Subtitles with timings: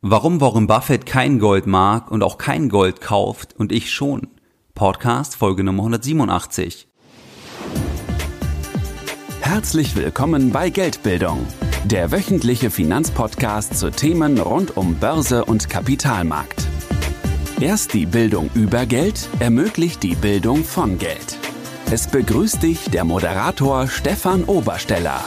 [0.00, 4.28] Warum Warren Buffett kein Gold mag und auch kein Gold kauft und ich schon.
[4.76, 6.86] Podcast Folge Nummer 187.
[9.40, 11.44] Herzlich willkommen bei Geldbildung,
[11.84, 16.68] der wöchentliche Finanzpodcast zu Themen rund um Börse und Kapitalmarkt.
[17.58, 21.36] Erst die Bildung über Geld ermöglicht die Bildung von Geld.
[21.90, 25.24] Es begrüßt dich der Moderator Stefan Obersteller.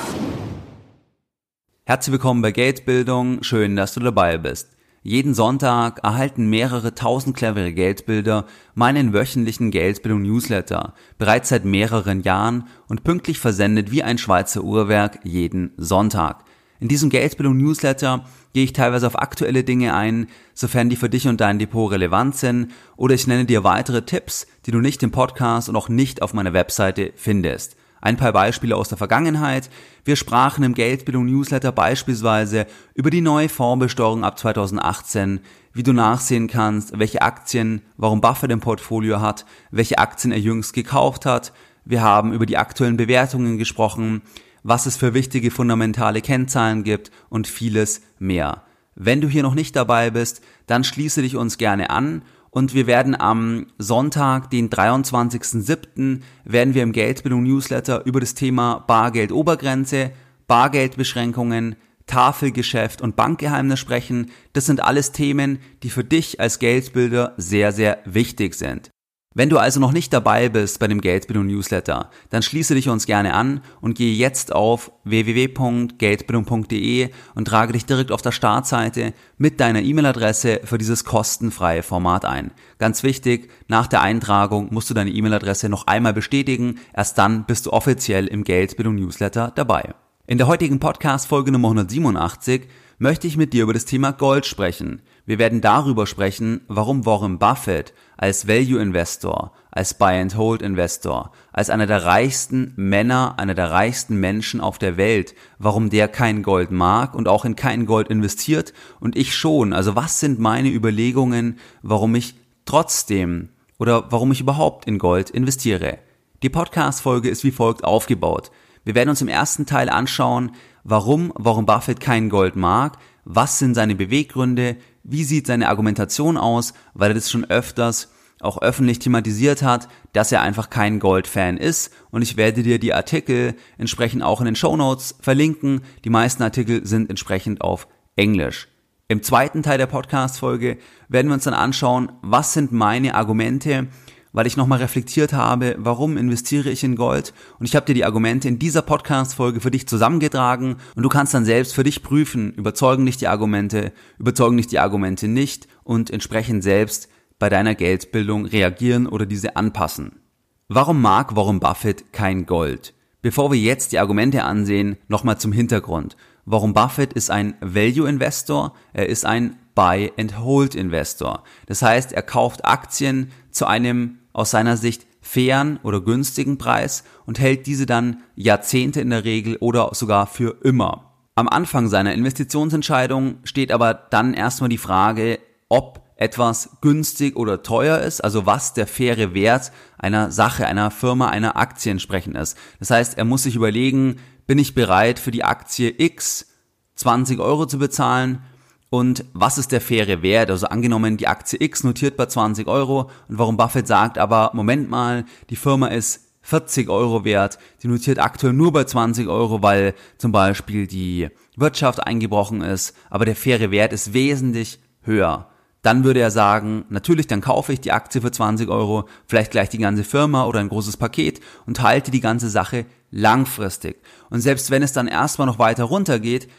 [1.91, 4.69] Herzlich willkommen bei Geldbildung, schön, dass du dabei bist.
[5.03, 12.69] Jeden Sonntag erhalten mehrere tausend clevere Geldbilder meinen wöchentlichen Geldbildung Newsletter, bereits seit mehreren Jahren
[12.87, 16.45] und pünktlich versendet wie ein Schweizer Uhrwerk jeden Sonntag.
[16.79, 21.27] In diesem Geldbildung Newsletter gehe ich teilweise auf aktuelle Dinge ein, sofern die für dich
[21.27, 25.11] und dein Depot relevant sind, oder ich nenne dir weitere Tipps, die du nicht im
[25.11, 27.75] Podcast und auch nicht auf meiner Webseite findest.
[28.01, 29.69] Ein paar Beispiele aus der Vergangenheit.
[30.03, 32.65] Wir sprachen im Geldbildung Newsletter beispielsweise
[32.95, 35.39] über die neue Fondsbesteuerung ab 2018,
[35.73, 40.73] wie du nachsehen kannst, welche Aktien, warum Buffett im Portfolio hat, welche Aktien er jüngst
[40.73, 41.53] gekauft hat.
[41.85, 44.23] Wir haben über die aktuellen Bewertungen gesprochen,
[44.63, 48.63] was es für wichtige fundamentale Kennzahlen gibt und vieles mehr.
[48.95, 52.85] Wenn du hier noch nicht dabei bist, dann schließe dich uns gerne an und wir
[52.85, 60.11] werden am Sonntag, den 23.07., werden wir im Geldbildung Newsletter über das Thema Bargeldobergrenze,
[60.47, 61.77] Bargeldbeschränkungen,
[62.07, 64.31] Tafelgeschäft und Bankgeheimnis sprechen.
[64.51, 68.91] Das sind alles Themen, die für dich als Geldbilder sehr, sehr wichtig sind.
[69.33, 73.05] Wenn du also noch nicht dabei bist bei dem Geldbildung Newsletter, dann schließe dich uns
[73.05, 79.61] gerne an und gehe jetzt auf www.geldbildung.de und trage dich direkt auf der Startseite mit
[79.61, 82.51] deiner E-Mail-Adresse für dieses kostenfreie Format ein.
[82.77, 87.67] Ganz wichtig, nach der Eintragung musst du deine E-Mail-Adresse noch einmal bestätigen, erst dann bist
[87.67, 89.93] du offiziell im Geldbildung Newsletter dabei.
[90.27, 92.67] In der heutigen Podcast Folge Nummer 187
[93.01, 95.01] möchte ich mit dir über das Thema Gold sprechen.
[95.25, 101.31] Wir werden darüber sprechen, warum Warren Buffett als Value Investor, als Buy and Hold Investor,
[101.51, 106.43] als einer der reichsten Männer, einer der reichsten Menschen auf der Welt, warum der kein
[106.43, 109.73] Gold mag und auch in kein Gold investiert und ich schon.
[109.73, 113.49] Also was sind meine Überlegungen, warum ich trotzdem
[113.79, 115.97] oder warum ich überhaupt in Gold investiere?
[116.43, 118.51] Die Podcast-Folge ist wie folgt aufgebaut.
[118.83, 120.51] Wir werden uns im ersten Teil anschauen,
[120.83, 126.73] warum Warren Buffett kein Gold mag, was sind seine Beweggründe, wie sieht seine Argumentation aus,
[126.93, 128.09] weil er das schon öfters
[128.39, 132.93] auch öffentlich thematisiert hat, dass er einfach kein Gold-Fan ist und ich werde dir die
[132.93, 135.81] Artikel entsprechend auch in den Show Notes verlinken.
[136.03, 138.67] Die meisten Artikel sind entsprechend auf Englisch.
[139.07, 140.77] Im zweiten Teil der Podcast-Folge
[141.07, 143.87] werden wir uns dann anschauen, was sind meine Argumente,
[144.33, 148.05] weil ich nochmal reflektiert habe, warum investiere ich in Gold und ich habe dir die
[148.05, 152.53] Argumente in dieser Podcast-Folge für dich zusammengetragen und du kannst dann selbst für dich prüfen,
[152.53, 157.09] überzeugen dich die Argumente, überzeugen dich die Argumente nicht und entsprechend selbst
[157.39, 160.19] bei deiner Geldbildung reagieren oder diese anpassen.
[160.67, 162.93] Warum mag Warren Buffett kein Gold?
[163.21, 166.15] Bevor wir jetzt die Argumente ansehen, nochmal zum Hintergrund.
[166.45, 171.43] Warren Buffett ist ein Value Investor, er ist ein Buy and Hold Investor.
[171.65, 177.39] Das heißt, er kauft Aktien zu einem aus seiner Sicht fairen oder günstigen Preis und
[177.39, 181.11] hält diese dann Jahrzehnte in der Regel oder sogar für immer.
[181.35, 185.39] Am Anfang seiner Investitionsentscheidung steht aber dann erstmal die Frage,
[185.69, 191.29] ob etwas günstig oder teuer ist, also was der faire Wert einer Sache, einer Firma,
[191.29, 192.57] einer Aktie entsprechend ist.
[192.79, 196.47] Das heißt, er muss sich überlegen, bin ich bereit für die Aktie X
[196.95, 198.43] 20 Euro zu bezahlen
[198.91, 200.51] und was ist der faire Wert?
[200.51, 204.89] Also angenommen, die Aktie X notiert bei 20 Euro und warum Buffett sagt, aber Moment
[204.89, 209.93] mal, die Firma ist 40 Euro wert, die notiert aktuell nur bei 20 Euro, weil
[210.17, 215.47] zum Beispiel die Wirtschaft eingebrochen ist, aber der faire Wert ist wesentlich höher.
[215.83, 219.69] Dann würde er sagen, natürlich, dann kaufe ich die Aktie für 20 Euro, vielleicht gleich
[219.69, 224.01] die ganze Firma oder ein großes Paket und halte die ganze Sache langfristig.
[224.29, 226.49] Und selbst wenn es dann erstmal noch weiter runtergeht,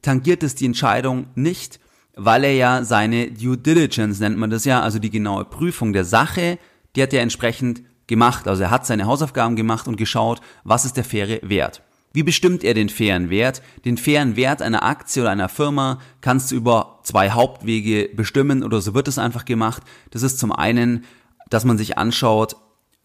[0.00, 1.80] tangiert es die Entscheidung nicht,
[2.16, 6.04] weil er ja seine Due Diligence nennt man das ja, also die genaue Prüfung der
[6.04, 6.58] Sache,
[6.94, 8.46] die hat er entsprechend gemacht.
[8.46, 11.82] Also er hat seine Hausaufgaben gemacht und geschaut, was ist der faire Wert.
[12.12, 13.62] Wie bestimmt er den fairen Wert?
[13.86, 18.82] Den fairen Wert einer Aktie oder einer Firma kannst du über zwei Hauptwege bestimmen oder
[18.82, 19.82] so wird es einfach gemacht.
[20.10, 21.04] Das ist zum einen,
[21.48, 22.56] dass man sich anschaut,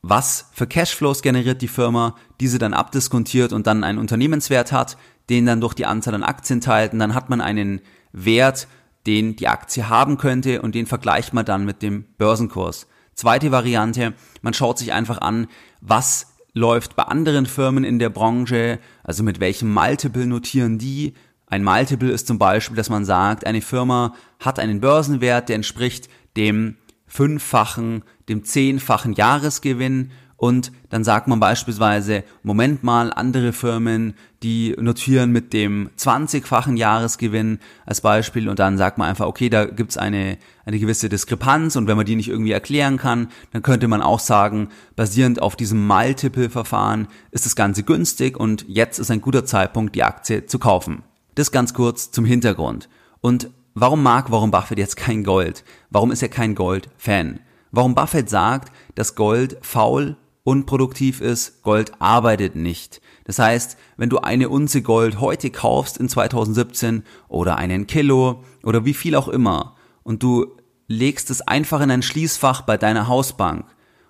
[0.02, 4.98] was für Cashflows generiert die Firma, diese dann abdiskontiert und dann einen Unternehmenswert hat,
[5.30, 7.82] den dann durch die Anzahl an Aktien teilt und dann hat man einen
[8.12, 8.68] Wert,
[9.08, 12.88] den die Aktie haben könnte und den vergleicht man dann mit dem Börsenkurs.
[13.16, 15.48] Zweite Variante, man schaut sich einfach an,
[15.82, 21.14] was läuft bei anderen Firmen in der Branche, also mit welchem Multiple notieren die,
[21.50, 26.10] Ein Multiple ist zum Beispiel, dass man sagt, eine Firma hat einen Börsenwert, der entspricht
[26.36, 26.76] dem
[27.08, 34.14] fünffachen, dem zehnfachen Jahresgewinn und dann sagt man beispielsweise, Moment mal, andere Firmen,
[34.44, 37.58] die notieren mit dem 20-fachen Jahresgewinn
[37.88, 41.88] als Beispiel und dann sagt man einfach, okay, da gibt's eine, eine gewisse Diskrepanz und
[41.88, 45.88] wenn man die nicht irgendwie erklären kann, dann könnte man auch sagen, basierend auf diesem
[45.88, 51.02] Multiple-Verfahren ist das Ganze günstig und jetzt ist ein guter Zeitpunkt, die Aktie zu kaufen.
[51.34, 52.90] Das ganz kurz zum Hintergrund.
[53.22, 55.64] Und warum mag Warren Buffett jetzt kein Gold?
[55.90, 57.40] Warum ist er kein Gold-Fan?
[57.72, 60.16] Warum Buffett sagt, dass Gold faul
[60.48, 63.02] unproduktiv ist, Gold arbeitet nicht.
[63.26, 68.86] Das heißt, wenn du eine Unze Gold heute kaufst in 2017 oder einen Kilo oder
[68.86, 70.56] wie viel auch immer und du
[70.88, 73.66] legst es einfach in ein Schließfach bei deiner Hausbank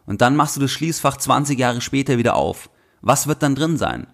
[0.05, 2.69] und dann machst du das Schließfach 20 Jahre später wieder auf,
[3.01, 4.05] was wird dann drin sein?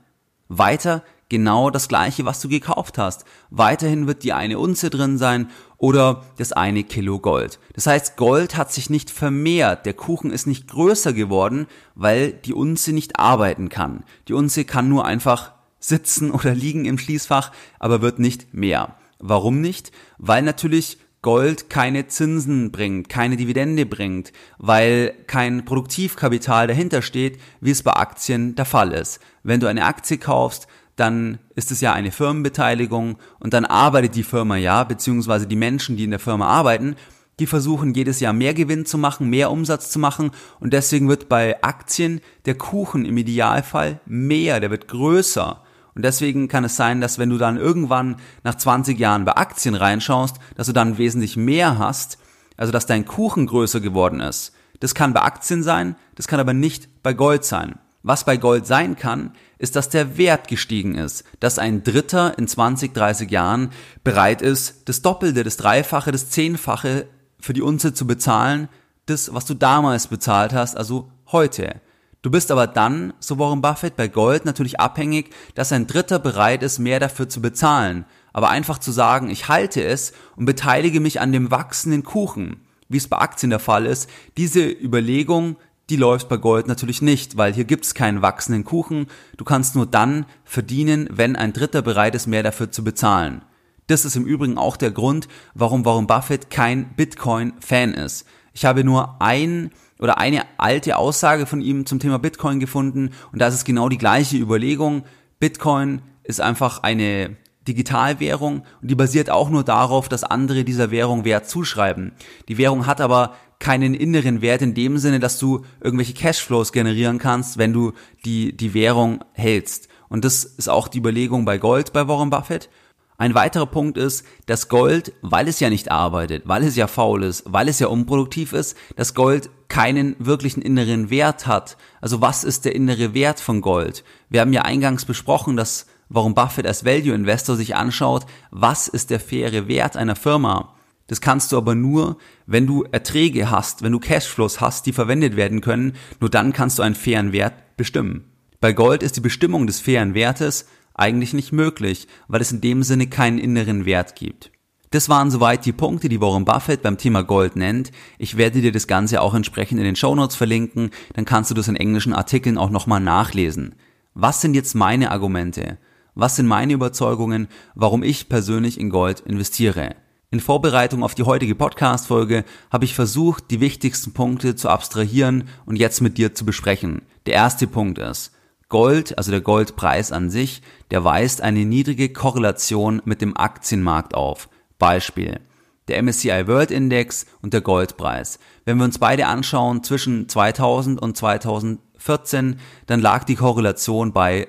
[0.47, 3.25] Weiter genau das gleiche, was du gekauft hast.
[3.49, 7.57] Weiterhin wird die eine Unze drin sein oder das eine Kilo Gold.
[7.73, 11.65] Das heißt, Gold hat sich nicht vermehrt, der Kuchen ist nicht größer geworden,
[11.95, 14.03] weil die Unze nicht arbeiten kann.
[14.27, 18.95] Die Unze kann nur einfach sitzen oder liegen im Schließfach, aber wird nicht mehr.
[19.17, 19.91] Warum nicht?
[20.19, 27.71] Weil natürlich Gold keine Zinsen bringt, keine Dividende bringt, weil kein Produktivkapital dahinter steht, wie
[27.71, 29.19] es bei Aktien der Fall ist.
[29.41, 34.23] Wenn du eine Aktie kaufst, dann ist es ja eine Firmenbeteiligung und dann arbeitet die
[34.23, 36.95] Firma ja, beziehungsweise die Menschen, die in der Firma arbeiten,
[37.39, 41.29] die versuchen jedes Jahr mehr Gewinn zu machen, mehr Umsatz zu machen und deswegen wird
[41.29, 45.61] bei Aktien der Kuchen im Idealfall mehr, der wird größer.
[45.95, 49.75] Und deswegen kann es sein, dass wenn du dann irgendwann nach 20 Jahren bei Aktien
[49.75, 52.17] reinschaust, dass du dann wesentlich mehr hast,
[52.57, 54.53] also dass dein Kuchen größer geworden ist.
[54.79, 57.79] Das kann bei Aktien sein, das kann aber nicht bei Gold sein.
[58.03, 62.49] Was bei Gold sein kann, ist, dass der Wert gestiegen ist, dass ein Dritter in
[62.49, 63.71] 20, 30 Jahren
[64.03, 67.07] bereit ist, das Doppelte, das Dreifache, das Zehnfache
[67.39, 68.67] für die Unze zu bezahlen,
[69.05, 71.81] das, was du damals bezahlt hast, also heute.
[72.21, 76.61] Du bist aber dann, so Warren Buffett, bei Gold natürlich abhängig, dass ein Dritter bereit
[76.61, 78.05] ist, mehr dafür zu bezahlen.
[78.33, 82.97] Aber einfach zu sagen, ich halte es und beteilige mich an dem wachsenden Kuchen, wie
[82.97, 85.57] es bei Aktien der Fall ist, diese Überlegung,
[85.89, 89.07] die läuft bei Gold natürlich nicht, weil hier gibt's keinen wachsenden Kuchen.
[89.37, 93.43] Du kannst nur dann verdienen, wenn ein Dritter bereit ist, mehr dafür zu bezahlen.
[93.87, 98.25] Das ist im Übrigen auch der Grund, warum Warren Buffett kein Bitcoin-Fan ist.
[98.53, 103.39] Ich habe nur ein oder eine alte Aussage von ihm zum Thema Bitcoin gefunden und
[103.39, 105.03] da ist es genau die gleiche Überlegung.
[105.39, 107.35] Bitcoin ist einfach eine
[107.67, 112.13] Digitalwährung und die basiert auch nur darauf, dass andere dieser Währung Wert zuschreiben.
[112.47, 117.17] Die Währung hat aber keinen inneren Wert in dem Sinne, dass du irgendwelche Cashflows generieren
[117.17, 117.93] kannst, wenn du
[118.25, 119.87] die, die Währung hältst.
[120.09, 122.69] Und das ist auch die Überlegung bei Gold bei Warren Buffett.
[123.17, 127.23] Ein weiterer Punkt ist, dass Gold, weil es ja nicht arbeitet, weil es ja faul
[127.23, 131.77] ist, weil es ja unproduktiv ist, dass Gold keinen wirklichen inneren Wert hat.
[132.01, 134.03] Also was ist der innere Wert von Gold?
[134.29, 139.09] Wir haben ja eingangs besprochen, dass Warren Buffett als Value Investor sich anschaut, was ist
[139.09, 140.75] der faire Wert einer Firma?
[141.07, 145.35] Das kannst du aber nur, wenn du Erträge hast, wenn du Cashflows hast, die verwendet
[145.35, 148.31] werden können, nur dann kannst du einen fairen Wert bestimmen.
[148.61, 152.83] Bei Gold ist die Bestimmung des fairen Wertes eigentlich nicht möglich, weil es in dem
[152.83, 154.51] Sinne keinen inneren Wert gibt.
[154.91, 157.91] Das waren soweit die Punkte, die Warren Buffett beim Thema Gold nennt.
[158.19, 161.55] Ich werde dir das Ganze auch entsprechend in den Show Notes verlinken, dann kannst du
[161.55, 163.73] das in englischen Artikeln auch nochmal nachlesen.
[164.13, 165.79] Was sind jetzt meine Argumente?
[166.15, 169.95] Was sind meine Überzeugungen, warum ich persönlich in Gold investiere?
[170.29, 175.77] In Vorbereitung auf die heutige Podcast-Folge habe ich versucht, die wichtigsten Punkte zu abstrahieren und
[175.77, 177.01] jetzt mit dir zu besprechen.
[177.25, 178.31] Der erste Punkt ist,
[178.69, 184.49] Gold, also der Goldpreis an sich, der weist eine niedrige Korrelation mit dem Aktienmarkt auf.
[184.77, 185.39] Beispiel.
[185.87, 188.37] Der MSCI World Index und der Goldpreis.
[188.65, 194.47] Wenn wir uns beide anschauen zwischen 2000 und 2014, dann lag die Korrelation bei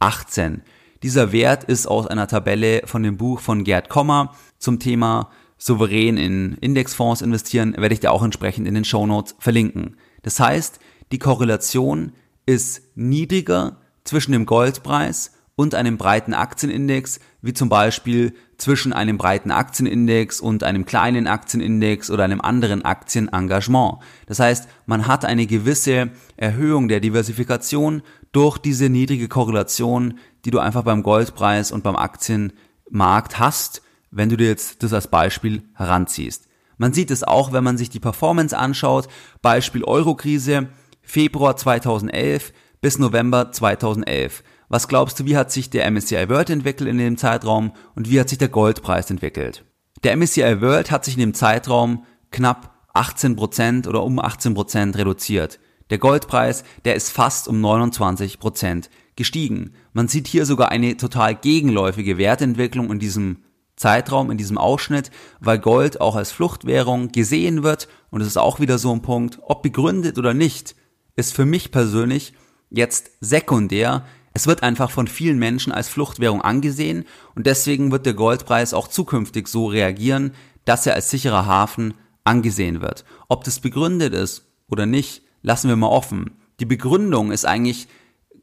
[0.00, 0.60] 0,18.
[1.02, 6.16] Dieser Wert ist aus einer Tabelle von dem Buch von Gerd Kommer zum Thema souverän
[6.16, 9.96] in Indexfonds investieren, werde ich dir auch entsprechend in den Show Notes verlinken.
[10.22, 10.80] Das heißt,
[11.12, 12.12] die Korrelation
[12.46, 19.50] ist niedriger zwischen dem Goldpreis und einem breiten Aktienindex, wie zum Beispiel zwischen einem breiten
[19.50, 23.98] Aktienindex und einem kleinen Aktienindex oder einem anderen Aktienengagement.
[24.26, 30.58] Das heißt, man hat eine gewisse Erhöhung der Diversifikation durch diese niedrige Korrelation, die du
[30.58, 33.82] einfach beim Goldpreis und beim Aktienmarkt hast
[34.16, 36.48] wenn du dir jetzt das als Beispiel heranziehst.
[36.78, 39.08] Man sieht es auch, wenn man sich die Performance anschaut,
[39.42, 40.68] Beispiel Eurokrise,
[41.02, 44.42] Februar 2011 bis November 2011.
[44.68, 48.18] Was glaubst du, wie hat sich der MSCI World entwickelt in dem Zeitraum und wie
[48.18, 49.64] hat sich der Goldpreis entwickelt?
[50.02, 55.60] Der MSCI World hat sich in dem Zeitraum knapp 18% oder um 18% reduziert.
[55.90, 59.72] Der Goldpreis, der ist fast um 29% gestiegen.
[59.92, 63.44] Man sieht hier sogar eine total gegenläufige Wertentwicklung in diesem
[63.76, 68.58] Zeitraum, in diesem Ausschnitt, weil Gold auch als Fluchtwährung gesehen wird und es ist auch
[68.58, 70.74] wieder so ein Punkt, ob begründet oder nicht,
[71.14, 72.32] ist für mich persönlich
[72.70, 74.04] jetzt sekundär.
[74.36, 78.86] Es wird einfach von vielen Menschen als Fluchtwährung angesehen und deswegen wird der Goldpreis auch
[78.86, 80.32] zukünftig so reagieren,
[80.66, 83.06] dass er als sicherer Hafen angesehen wird.
[83.28, 86.32] Ob das begründet ist oder nicht, lassen wir mal offen.
[86.60, 87.88] Die Begründung ist eigentlich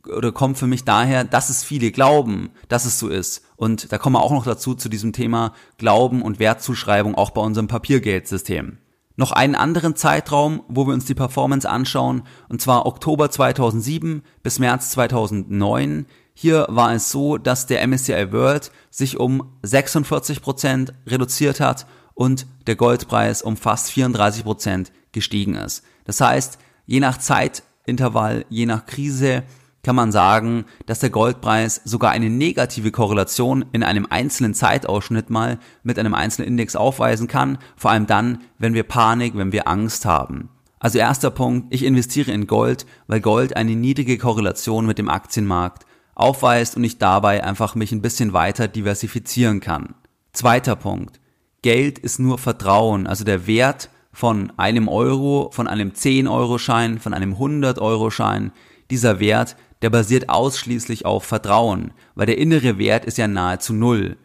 [0.07, 3.43] oder kommt für mich daher, dass es viele glauben, dass es so ist.
[3.55, 7.41] Und da kommen wir auch noch dazu zu diesem Thema Glauben und Wertzuschreibung auch bei
[7.41, 8.79] unserem Papiergeldsystem.
[9.15, 14.57] Noch einen anderen Zeitraum, wo wir uns die Performance anschauen, und zwar Oktober 2007 bis
[14.57, 16.07] März 2009.
[16.33, 22.47] Hier war es so, dass der MSCI World sich um 46 Prozent reduziert hat und
[22.65, 25.83] der Goldpreis um fast 34 Prozent gestiegen ist.
[26.05, 29.43] Das heißt, je nach Zeitintervall, je nach Krise
[29.83, 35.59] kann man sagen, dass der Goldpreis sogar eine negative Korrelation in einem einzelnen Zeitausschnitt mal
[35.83, 40.05] mit einem einzelnen Index aufweisen kann, vor allem dann, wenn wir Panik, wenn wir Angst
[40.05, 40.49] haben.
[40.79, 45.85] Also erster Punkt, ich investiere in Gold, weil Gold eine niedrige Korrelation mit dem Aktienmarkt
[46.15, 49.95] aufweist und ich dabei einfach mich ein bisschen weiter diversifizieren kann.
[50.31, 51.19] Zweiter Punkt,
[51.61, 57.33] Geld ist nur Vertrauen, also der Wert von einem Euro, von einem 10-Euro-Schein, von einem
[57.35, 58.51] 100-Euro-Schein,
[58.91, 64.15] dieser Wert, der basiert ausschließlich auf Vertrauen, weil der innere Wert ist ja nahezu null.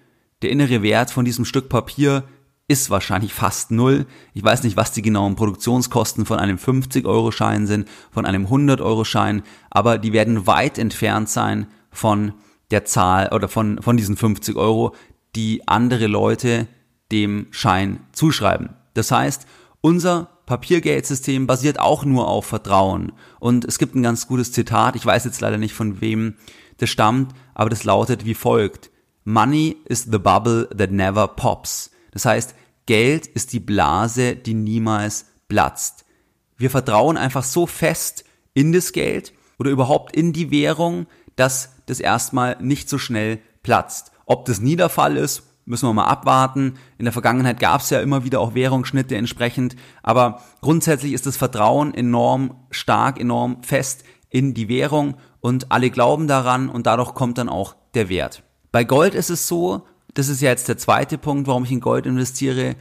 [0.40, 2.22] Der innere Wert von diesem Stück Papier
[2.68, 4.06] ist wahrscheinlich fast null.
[4.34, 9.98] Ich weiß nicht, was die genauen Produktionskosten von einem 50-Euro-Schein sind, von einem 100-Euro-Schein, aber
[9.98, 12.34] die werden weit entfernt sein von
[12.70, 14.94] der Zahl oder von, von diesen 50 Euro,
[15.34, 16.68] die andere Leute
[17.10, 18.76] dem Schein zuschreiben.
[18.94, 19.46] Das heißt,
[19.80, 23.12] unser Papiergeldsystem basiert auch nur auf Vertrauen.
[23.38, 26.36] Und es gibt ein ganz gutes Zitat, ich weiß jetzt leider nicht von wem
[26.78, 28.90] das stammt, aber das lautet wie folgt.
[29.24, 31.90] Money is the bubble that never pops.
[32.12, 32.54] Das heißt,
[32.86, 36.06] Geld ist die Blase, die niemals platzt.
[36.56, 38.24] Wir vertrauen einfach so fest
[38.54, 44.12] in das Geld oder überhaupt in die Währung, dass das erstmal nicht so schnell platzt.
[44.24, 46.74] Ob das nie der Fall ist, müssen wir mal abwarten.
[46.96, 51.36] In der Vergangenheit gab es ja immer wieder auch Währungsschnitte entsprechend, aber grundsätzlich ist das
[51.36, 57.38] Vertrauen enorm stark, enorm fest in die Währung und alle glauben daran und dadurch kommt
[57.38, 58.42] dann auch der Wert.
[58.72, 61.80] Bei Gold ist es so, das ist ja jetzt der zweite Punkt, warum ich in
[61.80, 62.76] Gold investiere.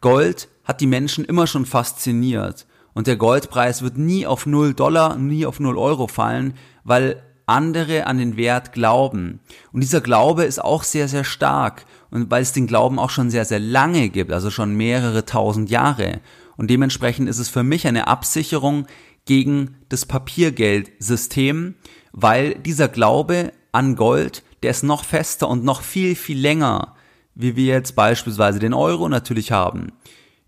[0.00, 5.16] Gold hat die Menschen immer schon fasziniert und der Goldpreis wird nie auf 0 Dollar,
[5.16, 6.54] nie auf 0 Euro fallen,
[6.84, 9.40] weil andere an den Wert glauben.
[9.72, 11.84] Und dieser Glaube ist auch sehr, sehr stark.
[12.10, 15.70] Und weil es den Glauben auch schon sehr, sehr lange gibt, also schon mehrere tausend
[15.70, 16.20] Jahre.
[16.56, 18.86] Und dementsprechend ist es für mich eine Absicherung
[19.24, 21.74] gegen das Papiergeldsystem,
[22.12, 26.94] weil dieser Glaube an Gold, der ist noch fester und noch viel, viel länger,
[27.34, 29.92] wie wir jetzt beispielsweise den Euro natürlich haben,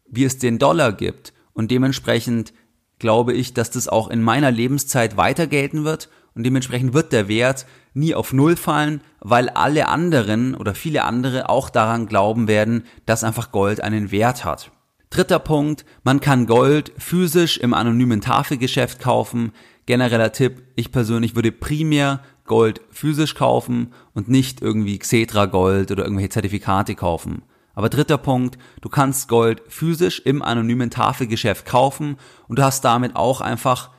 [0.06, 1.32] wie es den Dollar gibt.
[1.52, 2.52] Und dementsprechend
[2.98, 7.28] glaube ich, dass das auch in meiner Lebenszeit weiter gelten wird und dementsprechend wird der
[7.28, 12.84] Wert nie auf Null fallen, weil alle anderen oder viele andere auch daran glauben werden,
[13.06, 14.70] dass einfach Gold einen Wert hat.
[15.10, 19.52] Dritter Punkt, man kann Gold physisch im anonymen Tafelgeschäft kaufen.
[19.84, 26.04] Genereller Tipp, ich persönlich würde primär Gold physisch kaufen und nicht irgendwie Xetra Gold oder
[26.04, 27.42] irgendwelche Zertifikate kaufen.
[27.74, 32.16] Aber dritter Punkt, du kannst Gold physisch im anonymen Tafelgeschäft kaufen
[32.48, 33.90] und du hast damit auch einfach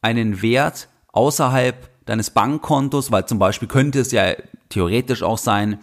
[0.00, 4.34] einen Wert, außerhalb deines Bankkontos, weil zum Beispiel könnte es ja
[4.68, 5.78] theoretisch auch sein,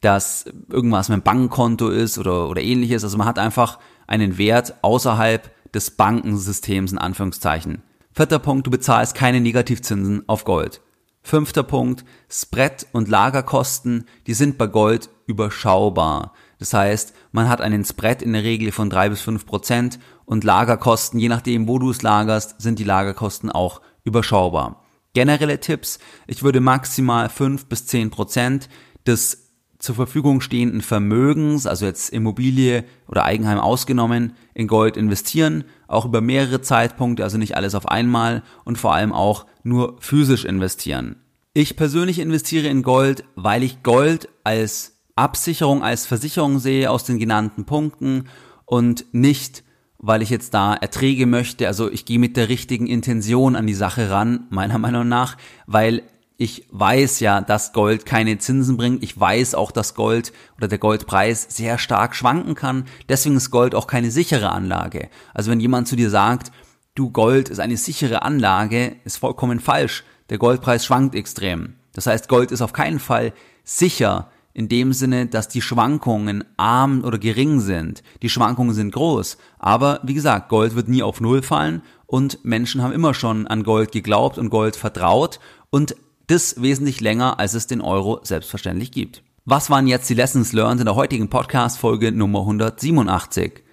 [0.00, 3.04] dass irgendwas mit dem Bankkonto ist oder, oder ähnliches.
[3.04, 7.82] Also man hat einfach einen Wert außerhalb des Bankensystems in Anführungszeichen.
[8.12, 10.80] Vierter Punkt, du bezahlst keine Negativzinsen auf Gold.
[11.22, 16.32] Fünfter Punkt, Spread und Lagerkosten, die sind bei Gold überschaubar.
[16.58, 20.44] Das heißt, man hat einen Spread in der Regel von drei bis fünf Prozent und
[20.44, 24.79] Lagerkosten, je nachdem, wo du es lagerst, sind die Lagerkosten auch überschaubar.
[25.12, 28.68] Generelle Tipps, ich würde maximal fünf bis zehn Prozent
[29.06, 29.50] des
[29.80, 36.20] zur Verfügung stehenden Vermögens, also jetzt Immobilie oder Eigenheim ausgenommen, in Gold investieren, auch über
[36.20, 38.42] mehrere Zeitpunkte, also nicht alles auf einmal.
[38.64, 41.16] Und vor allem auch nur physisch investieren.
[41.54, 47.18] Ich persönlich investiere in Gold, weil ich Gold als Absicherung, als Versicherung sehe aus den
[47.18, 48.28] genannten Punkten
[48.66, 49.64] und nicht
[50.00, 51.66] weil ich jetzt da Erträge möchte.
[51.66, 56.02] Also ich gehe mit der richtigen Intention an die Sache ran, meiner Meinung nach, weil
[56.38, 59.02] ich weiß ja, dass Gold keine Zinsen bringt.
[59.02, 62.86] Ich weiß auch, dass Gold oder der Goldpreis sehr stark schwanken kann.
[63.10, 65.10] Deswegen ist Gold auch keine sichere Anlage.
[65.34, 66.50] Also wenn jemand zu dir sagt,
[66.94, 70.02] du Gold ist eine sichere Anlage, ist vollkommen falsch.
[70.30, 71.74] Der Goldpreis schwankt extrem.
[71.92, 77.04] Das heißt, Gold ist auf keinen Fall sicher in dem Sinne, dass die Schwankungen arm
[77.04, 78.02] oder gering sind.
[78.22, 79.38] Die Schwankungen sind groß.
[79.58, 83.62] Aber wie gesagt, Gold wird nie auf Null fallen und Menschen haben immer schon an
[83.62, 85.40] Gold geglaubt und Gold vertraut
[85.70, 85.94] und
[86.26, 89.22] das wesentlich länger, als es den Euro selbstverständlich gibt.
[89.44, 93.64] Was waren jetzt die Lessons learned in der heutigen Podcast-Folge Nummer 187?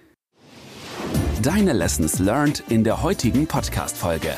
[1.42, 4.34] Deine Lessons learned in der heutigen Podcast-Folge.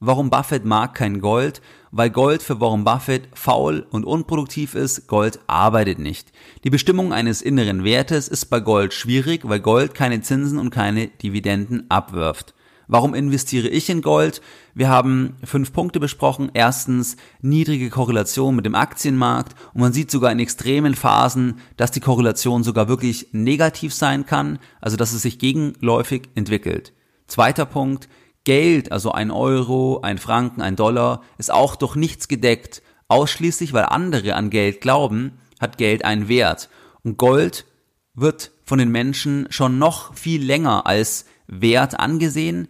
[0.00, 1.60] Warum Buffett mag kein Gold?
[1.90, 6.30] Weil Gold für Warren Buffett faul und unproduktiv ist, Gold arbeitet nicht.
[6.62, 11.08] Die Bestimmung eines inneren Wertes ist bei Gold schwierig, weil Gold keine Zinsen und keine
[11.08, 12.54] Dividenden abwirft.
[12.86, 14.40] Warum investiere ich in Gold?
[14.72, 16.50] Wir haben fünf Punkte besprochen.
[16.54, 22.00] Erstens niedrige Korrelation mit dem Aktienmarkt und man sieht sogar in extremen Phasen, dass die
[22.00, 26.92] Korrelation sogar wirklich negativ sein kann, also dass es sich gegenläufig entwickelt.
[27.26, 28.08] Zweiter Punkt,
[28.44, 32.82] Geld, also ein Euro, ein Franken, ein Dollar, ist auch durch nichts gedeckt.
[33.08, 36.68] Ausschließlich, weil andere an Geld glauben, hat Geld einen Wert.
[37.02, 37.66] Und Gold
[38.14, 42.68] wird von den Menschen schon noch viel länger als Wert angesehen.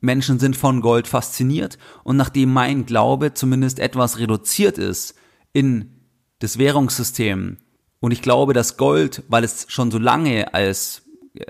[0.00, 5.14] Menschen sind von Gold fasziniert und nachdem mein Glaube zumindest etwas reduziert ist
[5.52, 5.90] in
[6.38, 7.58] das Währungssystem
[8.00, 11.02] und ich glaube, dass Gold, weil es schon so lange als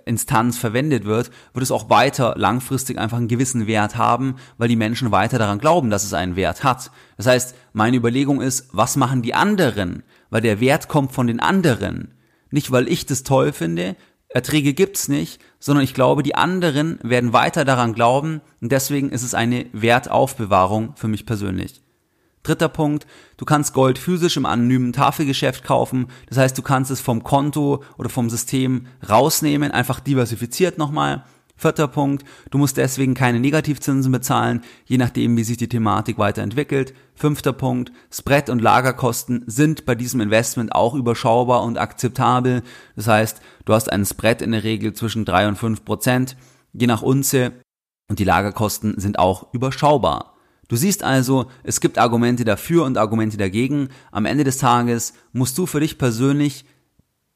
[0.05, 4.77] Instanz verwendet wird, wird es auch weiter langfristig einfach einen gewissen Wert haben, weil die
[4.77, 6.91] Menschen weiter daran glauben, dass es einen Wert hat.
[7.17, 10.03] Das heißt, meine Überlegung ist, was machen die anderen?
[10.29, 12.15] Weil der Wert kommt von den anderen.
[12.51, 13.97] Nicht, weil ich das toll finde,
[14.29, 19.23] Erträge gibt's nicht, sondern ich glaube, die anderen werden weiter daran glauben und deswegen ist
[19.23, 21.83] es eine Wertaufbewahrung für mich persönlich.
[22.43, 23.07] Dritter Punkt,
[23.37, 26.07] du kannst Gold physisch im anonymen Tafelgeschäft kaufen.
[26.29, 31.25] Das heißt, du kannst es vom Konto oder vom System rausnehmen, einfach diversifiziert nochmal.
[31.61, 36.95] Vierter Punkt, du musst deswegen keine Negativzinsen bezahlen, je nachdem, wie sich die Thematik weiterentwickelt.
[37.15, 42.63] Fünfter Punkt, Spread- und Lagerkosten sind bei diesem Investment auch überschaubar und akzeptabel.
[42.97, 46.39] Das heißt, du hast einen Spread in der Regel zwischen drei und fünf Prozent,
[46.73, 47.53] je nach Unze,
[48.09, 50.40] und die Lagerkosten sind auch überschaubar.
[50.71, 53.89] Du siehst also, es gibt Argumente dafür und Argumente dagegen.
[54.13, 56.65] Am Ende des Tages musst du für dich persönlich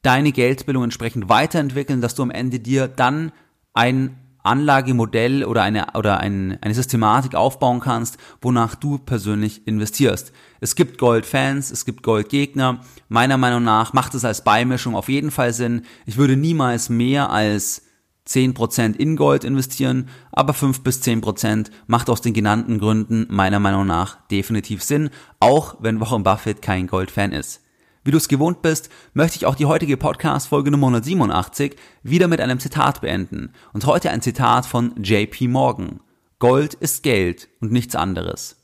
[0.03, 3.33] deine Geldbildung entsprechend weiterentwickeln, dass du am Ende dir dann
[3.73, 10.31] ein Anlagemodell oder eine oder ein, eine Systematik aufbauen kannst, wonach du persönlich investierst.
[10.61, 12.83] Es gibt Goldfans, es gibt Goldgegner.
[13.09, 15.83] Meiner Meinung nach macht es als Beimischung auf jeden Fall Sinn.
[16.07, 17.83] Ich würde niemals mehr als
[18.29, 23.87] 10% in Gold investieren, aber 5 bis 10% macht aus den genannten Gründen meiner Meinung
[23.87, 25.11] nach definitiv Sinn,
[25.41, 27.61] auch wenn Warren Buffett kein Goldfan ist.
[28.03, 32.41] Wie du es gewohnt bist, möchte ich auch die heutige Podcast-Folge Nummer 187 wieder mit
[32.41, 33.53] einem Zitat beenden.
[33.73, 36.01] Und heute ein Zitat von JP Morgan.
[36.39, 38.64] Gold ist Geld und nichts anderes.